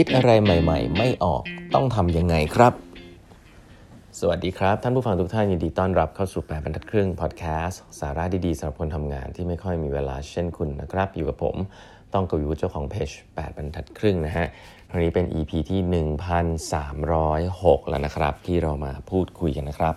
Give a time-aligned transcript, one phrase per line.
[0.00, 1.42] คิดอะไรใหม่ ๆ ไม่ออก
[1.74, 2.72] ต้องทำยังไงครับ
[4.20, 11.56] สวัสดีครับ ท่านผู้ฟังทุกท่านยินดีต้อนรับเข้าสู่แปดบรรทัดครึ่งพอดแคสต์สาระดีๆสำหรับคนทำงานที่ไม่ค่อยมีเวลาเช่นคุณนะครับ อยู่กับผม
[12.14, 14.46] ต้องกวิวุฒิเจ้าของเพจ8บรรทัดครึ่งนะฮะ
[14.90, 15.80] วันนี้เป็น EP ที่
[17.00, 19.94] 1306 แล้วนะครับ ที่เรามาพูดคุยกันนะครับ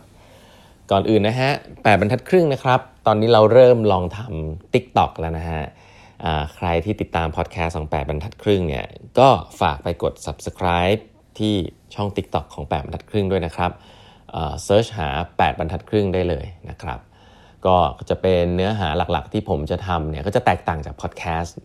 [0.92, 5.64] ก่อนอื่นนะฮะ8บรรทัดครึ่งนะครับ ตอนนี้เราเริ่มลองทำ TikTok แล้วนะฮะ
[6.56, 8.86] ใครที่ติดตามพอดแคสต์ของ8บรรทัดครึ่งเนี่ย
[9.20, 9.30] ก็
[9.62, 11.00] ฝากไปกด subscribe
[11.40, 11.56] ที่
[11.96, 13.72] ช่อง TikTok ของ 8บรรทัดครึ่งด้วยนะครับ
[14.64, 17.00] search หา 8 บรรทัดครึ่งได้เลยนะครับ
[17.68, 17.78] ก็
[18.10, 21.56] จะเป็นเนื้อหาหลักๆ ที่ผมจะทำเนี่ยก็จะแตกต่างจากพอดแคสต์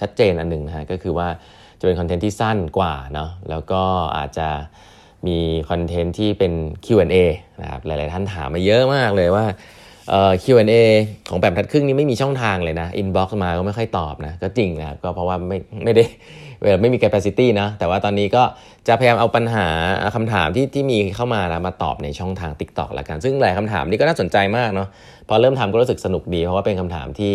[0.00, 1.28] ชัดเจนอันหนึ่งนะฮะก็คือว่า
[1.80, 3.82] จะเป็นคอนเทนต์ที่สั้นกว่าเนาะแล้วก็
[4.16, 4.48] อาจจะ
[5.26, 5.38] มี
[5.70, 6.52] คอนเทนต์ที่เป็น
[6.84, 7.16] Q&A
[7.62, 9.44] นะครับหลายๆท่านถามมาเยอะมากเลยว่า
[10.10, 10.74] เอ่อ Q&A
[11.28, 16.04] ของแบบทัดครึ่งนี้ไม่มีช่องทางเลยนะ inbox มาก็ไม่ค่อยตอบนะ ก็จริงนะก็เพราะว่าไม่ไม่ได้
[16.62, 18.42] เวลาไม่มี capacity นะ แต่ว่าตอนนี้ก็
[18.88, 19.68] จะพยายามเอาปัญหา
[20.16, 24.88] คำถามที่ที่มีเข้ามาแล้วมาตอบในช่องทาง TikTok ละกัน ซึ่งหลายคำถามนี้ก็น่าสนใจมากเนาะ
[25.28, 27.34] พอเริ่มทำก็รู้สึกสนุกดี เพราะว่าเป็นคำถามที่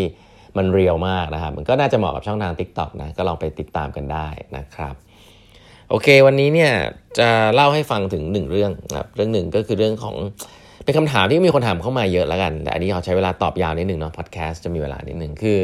[0.57, 4.27] มันเรียลมากนะครับมันก็น่าจะเหมาะกับช่องทาง TikTok นะก็ลองไปติดตามกันได้
[4.57, 4.95] นะครับ
[5.89, 6.71] โอเค วันนี้เนี่ย
[7.19, 10.15] จะเล่าให้ฟังถึงหนึ่งเรื่องนะครับเรื่องหนึ่งก็คือเรื่องของ
[10.83, 15.59] เป็นคำถามที่มีคนถามเข้ามาเยอะแล้วกัน แต่อันนี้เขาใช้เวลาตอบยาวนิดหนึ่งเนาะพอดแคสต์จะมีเวลานิดหนึ่งคือ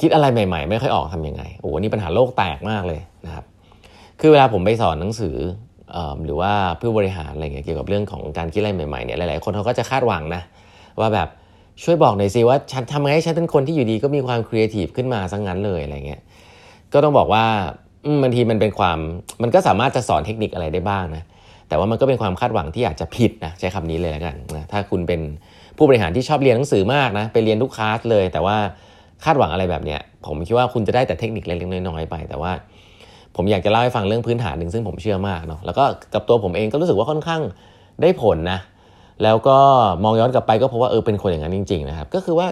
[0.00, 3.44] คิดอะไรใหม่ ๆ ไม่ค่อยออกทํำยังไงโอ้โหนี่ปัญหาโลกแตกมากเลยนะครับ
[4.20, 5.36] คือเวลาผมไปสอนหนังสือ
[6.24, 10.42] หรือว่าผู้บริหารอะไรเงี้ยเกี่ยวกับเรื่องของการคิดอะไรใหม่ๆเนี่ยหลาย ๆ คนเขาก็จะคาดหวังนะ
[11.00, 11.28] ว่าแบบ
[11.82, 16.20] ช่วยบอกหน่อยสิว่าฉันทำไงให้ฉันเป็นคนที่อยู่ดีก็มีความครีเอทีฟขึ้นมาซะงงั้นเลยอะไรเงี้ย
[16.92, 17.44] ก็ต้องบอกว่า
[18.22, 18.98] บางทีมันเป็นความ
[19.42, 21.24] มันก็สามารถจะสอนเทคนิคอะไรได้บ้างนะ
[21.70, 25.20] แต่ว่ามันก็เป็นความคาดหวังที่อาจจะผิดนะใช้คำนี้เลยแล้วกันนะถ้าคุณเป็น
[25.76, 28.56] ผู้บริหารที่ชอบเรียนหนังสือมากนะไปเรียนทุกคลาสเลย แต่ว่า
[29.24, 32.52] คาดหวังอะไรแบบเนี้ยผมคิดว่าคุณจะได้แต่เทคนิคเล็กๆน้อยๆไป แต่ว่า
[33.36, 37.42] ผมอยากจะเล่าให้ฟังเรื่องพื้นฐานหนึ่งซึ่งผมเชื่อมากเนาะแล้วก็กับตัวผมเองก็รู้สึกว่าค่อนข้าง
[38.02, 38.58] ได้ผลนะ
[39.22, 39.58] แล้วก็
[40.04, 42.46] มองย้อนกลับไปก็เพราะว่าเออเป็นคนอย่างนั้นจริง ๆ นะครับ ก็คือว่า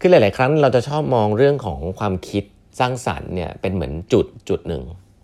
[0.00, 2.44] คือหลาย ๆ ครั้งเราจะชอบมองเรื่องของความคิด
[2.80, 4.82] สร้างสรรค์เนี่ยเป็นเหมือนจุดจุดหนึ่ง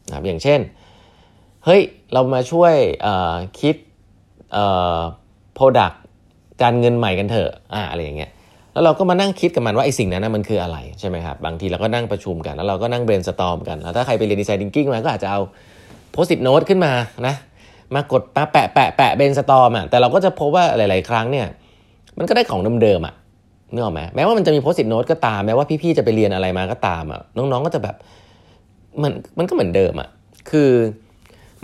[0.08, 0.60] นะครับอย่างเช่น
[1.64, 1.82] เฮ้ย
[2.12, 2.74] เรามาช่วย
[3.60, 3.76] คิด
[5.54, 6.00] product
[6.62, 8.30] การเงินใหม่กันเถอะอ่าอะไรอย่างเงี้ย
[8.72, 15.40] แล้วเราก็มานั่งคิดกับมันว่าไอ้สิ่งนั้นนะมันคืออะไรใช่ไหมครับบางทีเราก็นั่งประชุมกันแล้วเราก็นั่ง brainstorm กันแล้วถ้าใครไปเรียน design thinking มาก็อาจจะเอา
[16.12, 16.92] Post-it note ขึ้นมา
[17.26, 17.34] นะ
[17.94, 21.46] มากดแปะแปะแปะแปะ brainstorm อะแต่เราก็จะพบว่าหลาย ๆ ครั้งเนี่ย
[22.18, 23.14] มันก็ได้ของเดิมๆอะ
[23.72, 27.96] นึกออกไหมแม้ว่ามันจะมี Post-it note ก็ตามแม้ว่าพี่ ๆ จะไปเรียนอะไรมาก็ตามอะน้อง ๆ ก็จะแบบ
[29.02, 30.08] มันมันก็เหมือนเดิมอะ
[30.50, 30.70] คือ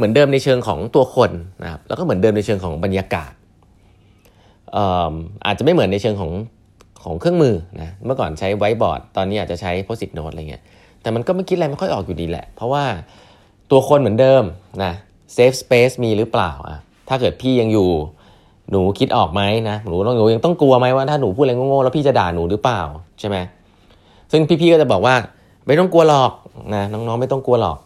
[0.00, 1.30] เหมือนเดิมในเชิงของตัวคน
[1.62, 3.32] นะครับแล้วก็เหมือนเดิมในเชิงของบรรยากาศ
[5.46, 6.32] อาจจะไม่เหมือนในเชิงของ
[7.04, 10.62] ของเครื่องมือนะเมื่อก่อนใช้ไวบอร์ดตอนนี้อาจจะใช้ Post-it note อะไรเงี้ย
[11.02, 12.84] แต่มันก็ไม่คิดอะไรไม่ค่อยออกอยู่ดีแหละ เพราะว่า
[13.70, 14.42] ตัวคนเหมือนเดิม
[14.84, 14.92] นะ
[15.34, 16.78] safe space มีหรือเปล่าอะ
[17.08, 17.90] ถ้าเกิดพี่ยังอยู่
[18.70, 22.80] หนูคิดออกไหมนะหนูต้องหนูยังต้องกลัวไหมว่าถ้าหนูพูดอะไรโง่ๆแล้วพี่จะด่าหนูหรือเปล่า
[23.20, 23.36] ใช่ไหม
[24.32, 25.14] ซึ่งพี่ๆก็จะบอกว่า
[25.66, 26.32] ไม่ต้องกลัวหรอก
[26.74, 27.78] นะน้องๆไม่ต้องกลัวหรอก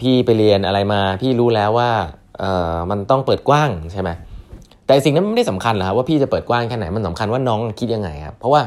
[0.00, 1.90] พี่ไปเรียนอะไรมาพี่รู้แล้วว่า
[2.90, 4.10] มันต้องเปิดกว้างใช่ไหม
[4.86, 8.62] แต่สิ่งนั้นไม่ได้สำคัญหรอกครับว่าพี่จะเปิดกว้างแค่ไหนมันสำคัญว่าน้องคิดยังไงครับเพราะว่า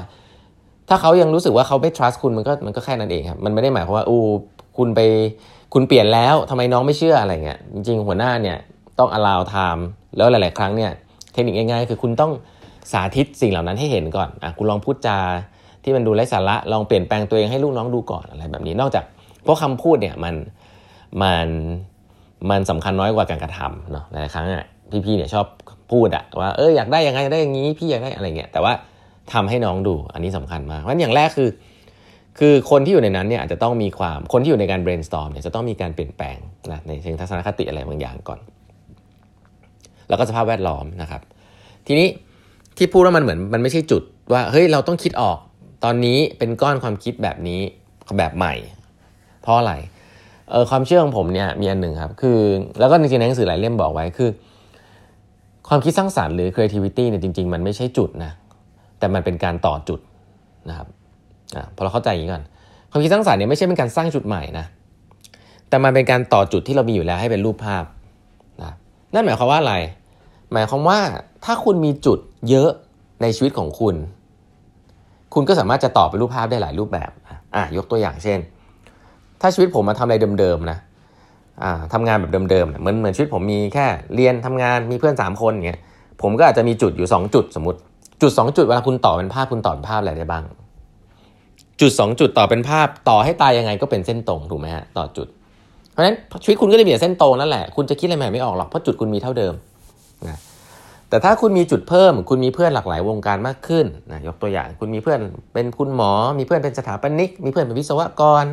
[0.89, 4.21] ถ้าเขายังรู้สึกว่าเขาไม่ trust คุณมันก็มันก็แค่นั้นเองครับมันไม่ได้หมายความว่าอู้
[4.77, 4.99] คุณไป
[5.73, 8.57] คุณเปลี่ยนแล้วทำไมน้องไม่เชื่ออะไรเงี้ยจริงๆหัวหน้าเนี่ย
[8.99, 9.81] ต้อง allow time
[10.15, 10.91] แล้วหลาย ๆ ครั้งเนี่ย
[11.33, 12.31] เทคนิคง่ายๆคือคุณต้อง
[12.91, 15.17] สาธิตสิ่งเหล่านั้นให้เห็นก่อนอะคุณลองพูดจา
[15.83, 19.03] ที่มันดูไร้สาระลองเปลี่ยนแปลงตัวเองให้ลูกน้องดูก่อนอะไรแบบนี้นอกจาก
[19.43, 20.35] เพราะคำพูดเนี่ยมัน
[21.21, 21.47] มัน
[22.49, 24.65] มันสำคัญน้อยกว่าการกระทำเนาะหลายครั้งอะ
[25.05, 25.45] พี่ๆเนี่ยชอบ
[25.91, 28.73] พูดอะว่าเอออยากได้ยังไงได้อย่างนี้พี่อยากได้อะไรเงี้ยแต่ว่า
[29.33, 31.49] ทำให้น้องดูอันนี้สำคัญมากเพราะอย่างแรกคือ
[32.39, 36.37] คือคนที่อยู่ในนั้นเนี่ยอาจจะต้องมีความคนที่อยู่ในการ brainstorm เนี่ยจะต้องมีการเปลี่ยนแปลง
[36.71, 38.39] นะในเชิงทัศนคติอะไรบางอย่างก่อน
[40.09, 41.21] แล้วก็สภาพแวดล้อมนะครับ
[41.87, 42.07] ทีนี้
[42.77, 44.03] ที่พูดว่ามันเหมือนมันไม่ใช่จุด
[44.33, 45.37] ว่าเฮ้ยเราต้องคิดออก
[45.83, 47.59] ตอนนี้เป็นก้อนความคิดแบบนี้
[48.17, 48.53] แบบใหม่
[49.41, 49.73] เพราะอะไร
[50.51, 52.39] เออความเชื่อของผมเนี่ยมีอันหนึ่งครับ คือ
[52.79, 54.29] แล้วก็จริงๆในหนังสือหลายเล่มบอกไว้คือ
[55.67, 58.31] ความคิดสร้างสารรค์หรือ creativity เนี่ยจริง ๆ มันไม่ใช่จุดนะ
[58.99, 59.99] แต่มันเป็นการต่อจุด
[60.69, 60.87] นะครับ
[61.55, 62.43] อ่าพอเราเข้าใจอย่างนี้ก่อน
[62.91, 64.65] ความคิดสร้างสารรค์เนี่ยไม่ใช่เป็นการสร้างจุดใหม่นะ
[65.69, 67.83] แต่มันเป็นการต่อจุดที่เรามีอยู่แล้วให้เป็นรูปภาพ
[68.63, 68.73] นะ
[69.13, 69.75] นั่นหมายความว่าอะไร
[70.51, 70.99] หมายความว่า
[71.45, 72.19] ถ้าคุณมีจุด
[72.49, 72.69] เยอะ
[73.21, 73.95] ในชีวิตของคุณ
[75.33, 77.11] คุณก็สามารถจะต่อเป็นรูปภาพได้หลายรูปแบบ
[77.55, 78.39] อะยกตัวอย่างเช่น
[79.45, 80.77] ถ้าชีวิตผมมาทำอะไรเดิมๆนะ
[81.63, 83.85] อ่าทำงานแบบเดิมๆเหมือนเหมือนชีวิตผมมีแค่
[84.15, 85.79] เรียนทำงานมีเพื่อน 3 คนอย่างเงี้ย
[86.21, 87.79] ผมก็อาจจะมีจุดอยู่ 2 จุดสมมติ
[88.21, 90.43] จุด 2 จุดเวลาคุณต่อเป็นภาพคุณต่อเป็นภาพอะไรได้บ้าง
[91.81, 95.27] จุด 2 จุดต่อเป็นภาพต่อให้ตายยังไงก็เป็นเส้นตรงถูกไหมฮะต่อจุด
[95.91, 99.53] เพราะฉะนั้นชีวิตคุณก็จะมีแต่เส้นตรงนั่นแหละคุณจะคิดอะไรใหม่ไม่ออกหรอกเพราะจุดคุณมีเท่าเดิม
[100.27, 100.37] นะ
[101.09, 105.19] แต่ถ้าคุณมีจุดเพิ่ม คุณมีเพื่อนหลากหลายวงการมากขึ้นนะยกตัวอย่างคุณมีเพื่อน
[105.53, 108.45] เป็นคุณหมอ มีเพื่อนเป็นสถาปนิก มีเพื่อนเป็นวิศวกร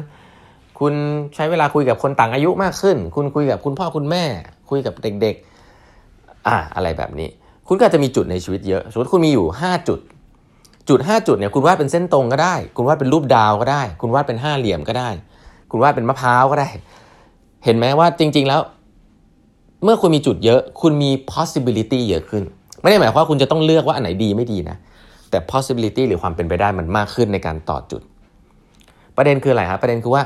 [0.81, 0.95] คุณ
[1.35, 4.25] ใช้เวลาคุยกับคนต่างอายุมากขึ้น คุณคุยกับคุณพ่อคุณแม่
[4.71, 7.29] คุยกับเด็กๆอ่าอะไรแบบนี้
[7.69, 10.01] คุณก็จะมีจุดในชีวิตเยอะสมมติคุณมีอยู่ 5 จุด
[10.89, 15.11] จุด 5 จุดเนี่ยคุณวาดเป็นเส้นตรงก็ได้ คุณวาดเป็นรูปดาวก็ได้ คุณวาดเป็นห้าเหลี่ยมก็ได้
[15.71, 16.69] คุณวาดเป็นมะพร้าวก็ได้
[17.65, 18.61] เห็นไหมว่าจริง ๆแล้ว
[19.85, 22.43] เมื่อคุณมีจุดเยอะ คุณมี possibility เยอะขึ้น
[22.81, 24.77] ไม่ได้หมายความว่าคุณจะต้องเลือกว่าอันไหนดีไม่ดีนะ
[25.31, 28.03] แต่ possibility หรือความเป็นไปได้มันมากขึ้นในการต่อจุด
[29.17, 30.23] ประเด็นคืออะไรครับประเด็นคือว่า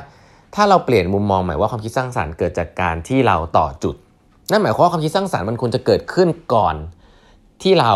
[0.55, 3.95] ถ้าเราเปลี่ยนมุมมองใหม่ว่าความคิดสร้างสารรค์เกิดจากการที่เราต่อจุด
[4.51, 6.75] นั่นหมายความว่าความคิดสร้างสารรค์มันควรจะเกิดขึ้นก่อน
[7.63, 7.93] ที่เรา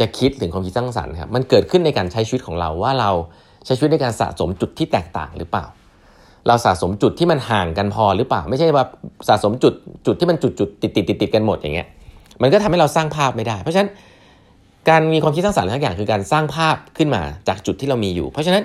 [0.00, 3.10] จะคิดถึงความคิดสร้างสรรค์ครับมันเกิดขึ้นในการใช้ชีวิตของเราว่าเรา
[3.64, 5.64] ใช้ชีวิตในการสะสมจุดที่แตกต่างหรือเปล่า
[6.46, 8.84] เราสะสมจุดที่มันห่างกันพอหรือเปล่า ไม่ใช่ว่า
[9.28, 9.74] สะสมจุด
[10.06, 11.88] จุดที่มันจุดจุดติดติดติดติดกันหมดอย่างเงี้ย
[12.42, 13.90] มันก็ทำให้เราสร้างภาพไม่ได้ เพราะฉะนั้น
[14.88, 18.62] การมีความคิดสร้างสรรค์ทุกอย่างคือการสร้างภาพขึ้นมาจากจุดที่เรามีอยู่ เพราะฉะนั้น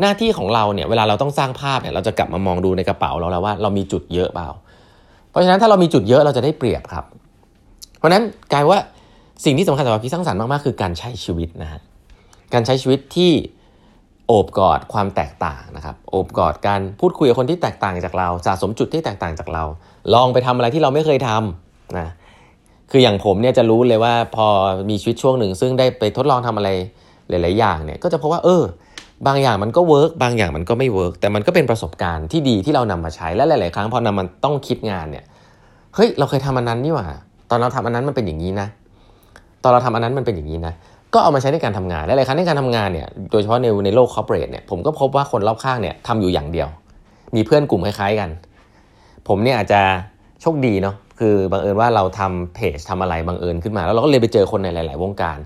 [0.00, 4.48] หน้าที่ของเราเนี่ยเวลาเราต้องสร้างภาพเนี่ยเราจะกลับมามองดูในกระเป๋าเราแล้วว่าเรามีจุดเยอะเปล่า
[5.30, 7.04] เพราะฉะนั้นถ้าเรามีจุดเยอะเราจะได้เปรียบครับ
[7.98, 8.22] เพราะนั้น
[8.52, 8.80] กลายว่า
[9.44, 11.80] สิ่งที่สำคัญสำหรับคิดสร้างสรรค์มากๆคือการใช้ชีวิตนะฮะ
[12.52, 13.32] การใช้ชีวิตที่
[14.26, 19.64] โอบกอดความแตกต่างนะครับโอบกอดการพูดคุยกับคนที่แตกต่างจากเราสะสมจุดที่แตกต่างจากเรา
[20.14, 22.08] ลองไปทำอะไรที่เราไม่เคยทำนะ
[22.90, 24.46] คืออย่างผมเนี่ยจะรู้เลยว่าพอ
[24.90, 26.70] มีชีวิตช่วงหนึ่ง ซึ่งได้ไปทดลองทำอะไร
[27.28, 28.62] หลาย ๆ อย่างเนี่ยก็จะพบว่าเออ
[29.26, 35.24] บางอย่างมันก็ work บางอย่างมันก็ไม่ work แต่มันก็เป็นประสบการณ์ที่ดีที่เรานำมาใช้และหลาย ๆ ครั้งพอนำมันต้องคิดงานเนี่ย
[35.94, 37.06] เฮ้ยเราเคยทำอันนั้นนี่หว่า
[37.50, 38.68] ตอนเราทำอันนั้นมันเป็นอย่างนี้นะ
[39.62, 40.74] ตอนเราทำอันนั้นมันเป็นอย่างนี้นะ
[41.14, 46.68] ก็เอามาใช้ในการทำงานและหลายครั้งในการทำงานเนี่ยโดยเฉพาะในในโลก corporate เนี่ยผมก็พบว่าคนรอบข้างเนี่ยทำอยู่อย่างเดียว
[47.34, 48.30] มีเพื่อนกลุ่มคล้าย ๆ กัน
[49.28, 49.80] ผมเนี่ยอาจจะ
[50.40, 55.38] โชคดีเนาะคือบังเอิญว่าเราทำเพจทำอะไรบังเอิญขึ้นมา แล้วเราก็เลยไปเจอคนในหลาย ๆ วงการ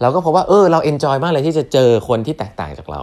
[0.00, 3.00] เราก็พบว่าเออเราเอนจอยมากเลยที่จะเจอคนที่แตกต่างจากเรา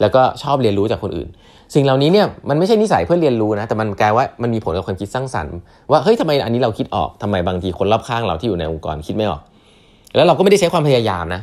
[0.00, 1.28] แล้วก็ชอบเรียนรู้จากคนอื่น
[1.74, 5.56] สิ่งเหล่านี้เนี่ยมันไม่ใช่นิสัยเพื่อเรียนรู้นะแต่มันกลายว่ามันมีผลกับความคิดสร้างสรรค์
[5.90, 9.42] ว่าเฮ้ยทำไมอันนี้เราคิดออกทำไมบางทีคนรอบข้างเราที่อยู่ในองค์กรคิดไม่ออก
[10.16, 11.40] แล้วเราก็ไม่ได้ใช้ความพยายามนะ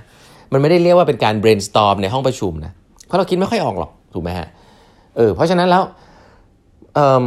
[0.54, 2.72] มันไม่ได้เรียกว่าเป็นการ brainstorm ในห้องประชุมนะ
[3.08, 4.48] เพราะเราคิดไม่ค่อยออกหรอกถูกไหมฮะ
[5.18, 5.84] เออเพราะฉะนั้นแล้ว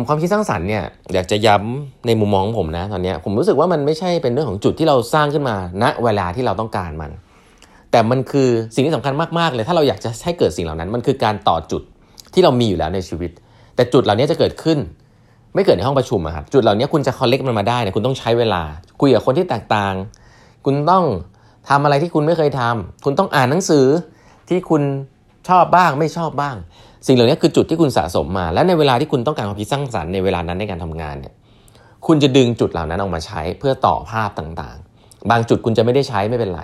[0.08, 7.10] ความคิดสร้างสรรค์เนี่ยอยากจะย้ำในมุมมองของผมนะตอนนี้ผมรู้สึกว่ามันไม่ใช่เป็นเรื่องของจุดที่เราสร้างขึ้นมาณนะเวลาที่เราต้องการมัน
[7.94, 11.82] แต่มันคือสิ่งที่สำคัญมากๆเลยถ้าเราอยากจะให้เกิดสิ่งเหล่านั้น มันคือการต่อจุด
[12.34, 13.30] ที่เรามีอยู่แล้วในชีวิต
[13.76, 14.78] แต่จุดเหล่านี้จะเกิดขึ้น
[15.54, 18.62] ไม่เกิดในห้องประชุมอะครับจุดเหล่านี้คุณจะ collect มันมาได้นี่ยคุณต้องใช้เวลา
[19.00, 19.94] คุยกับคนที่แตกต่าง
[20.64, 21.04] คุณต้อง
[21.68, 23.86] ทำอะไรที่คุณไม่เคยทำคุณต้องอ่านหนังสือ
[24.48, 24.82] ที่คุณ
[25.48, 26.56] ชอบบ้างไม่ชอบบ้าง
[27.06, 31.34] สิ่งเหล่านี้คือจุดที่คุณสะสมมา และในเวลาที่คุณต้องการความคิดสร้างสรรค์ในเวลานั้นในการทำงานเนี่ย
[32.06, 36.62] คุณจะดึงจุดเหล่านั้นออกมาใช้เพื่อต่อภาพต่างๆ บางจุดคุณจะไม่ได้ใช้ไม่เป็นไร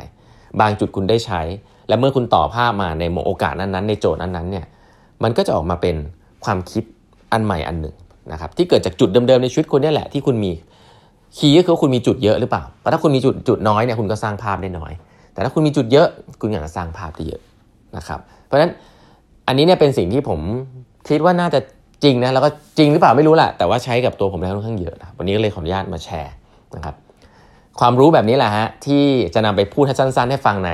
[0.61, 1.41] บางจุดคุณได้ใช้
[1.89, 4.67] และเมื่อคุณต่อภาพมาในโอกาสนั้นๆ ในโจทย์นั้นๆเนี่ย
[5.23, 5.97] มันก็จะออกมาเป็น
[6.45, 6.85] ความคิด
[7.33, 7.95] อันใหม่อันหนึ่ง
[8.33, 10.53] นะครับที่เกิดจากจุดเดิมๆในชีวิตคุณนี่แหละที่คุณมี
[11.37, 14.93] คีย์ก็คือคุณมีจุดเยอะหรือเปล่าเพราะถ้าคุณมีจุดจุดน้อยเนี่ยคุณก็สร้างภาพได้น้อย
[15.33, 16.09] แต่ถ้าคุณมีจุดเยอะ
[16.41, 17.41] คุณอยากจะสร้างภาพได้เยอะ
[17.97, 18.73] นะครับเพราะฉะนั้น
[19.47, 20.41] อันนี้เนี่ยเป็นสิ่งที่ผม
[21.09, 21.61] คิดว่าน่าจะ
[22.05, 26.35] จริงนะแล้วก็จริงหรือเปล่าไม่รู้แหละแต่ว่าใช้กับตัวผมแล้วค่อนข้างเยอะนะวันนี้ก็เลยขออนุญาตมาแชร์
[26.77, 26.95] นะครับ
[27.81, 30.71] ความรู้แบบนี้แหละฮะที่จะนำไปพูดให้สั้นๆ ให้ฟังใน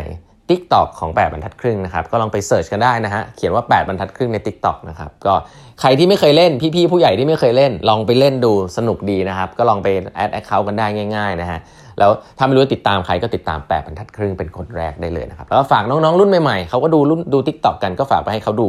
[0.48, 5.34] Tik t o อกของ 8 บรรทัดครึ่งนะครับ ก็ลองไปเสิร์ชกันได้นะฮะเขียนว่า 8 บรรทัดครึ่งใน Tik t o อกนะครับก็
[5.80, 10.86] ใครที่ไม่เคยเล่นพี่ๆผู้ใหญ่ที่ไม่เคยเล่น ลองไปเล่นดูสนุกดีนะครับ ก็ลองไปadd account กันได้
[11.16, 11.58] ง่ายๆนะฮะ
[11.98, 18.68] แล้วถ้าไม่รู้ติดตามใครก็ติดตาม 8 บรรทัดครึ่งเป็นคนแรกได้เลยนะครับแล้วฝากน้องๆรุ่นใหม่ๆเขาก็ดูรุ่นดู TikTok กันก็ฝากไปให้เขาดู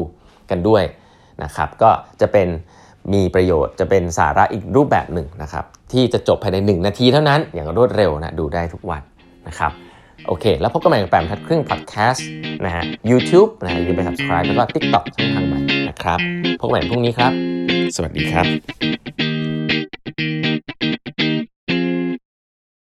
[0.50, 0.84] กันด้วย
[1.44, 1.90] นะครับก็
[2.22, 2.48] จะเป็น
[3.14, 9.02] มีประโยชน์จะเป็นสาระอีกรูปแบบหนึ่งนะครับที่จะจบภายใน 1 นาทีเท่านั้นอย่างรวดเร็วนะดูได้ทุกวัน
[9.48, 9.72] นะครับ
[10.28, 12.28] โอเค แล้วพบกันใหม่กับ8 บรรทัดครึ่งพอดแคสต์
[12.66, 15.60] นะฮะยูทูบนะอย่าลืมไป subscribe แล้วก็ TikTok ช่องทางใหม่
[15.90, 16.20] นะครับ
[16.60, 17.32] พบกันใหม่พรุ่งนี้ครับ
[17.96, 18.46] สวัสดีครับ